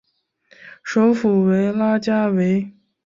[0.81, 2.71] 首府为拉加韦。